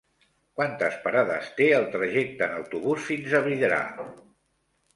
[0.59, 3.81] Quantes parades té el trajecte en autobús fins a Vidrà?